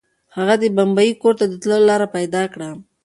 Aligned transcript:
هغه 0.35 0.55
د 0.61 0.63
ببۍ 0.77 1.09
کور 1.21 1.33
ته 1.39 1.45
د 1.47 1.53
تللو 1.61 1.71
لپاره 1.77 1.87
لاره 1.89 2.07
پیدا 2.15 2.43
کړه. 2.53 2.69